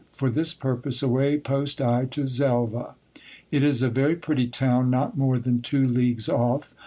[0.09, 2.95] For this purpose, away post I to Xelva.
[3.51, 6.73] It is a very pretty town, not more than two leagues off.